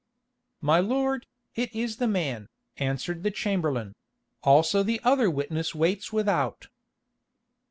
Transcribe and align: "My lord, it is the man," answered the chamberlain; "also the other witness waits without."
"My 0.61 0.79
lord, 0.79 1.27
it 1.53 1.75
is 1.75 1.97
the 1.97 2.07
man," 2.07 2.47
answered 2.77 3.21
the 3.21 3.29
chamberlain; 3.29 3.93
"also 4.41 4.81
the 4.81 4.99
other 5.03 5.29
witness 5.29 5.75
waits 5.75 6.11
without." 6.11 6.69